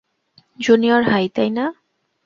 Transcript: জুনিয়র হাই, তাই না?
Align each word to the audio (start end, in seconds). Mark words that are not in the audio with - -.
জুনিয়র 0.59 1.01
হাই, 1.03 1.25
তাই 1.35 1.49
না? 1.57 1.65